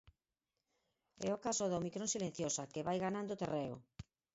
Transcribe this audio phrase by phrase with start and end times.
[1.29, 3.75] É o caso da ómicron silenciosa, que vai ganando terreo.